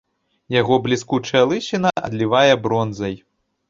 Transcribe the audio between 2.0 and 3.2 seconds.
адлівае бронзай.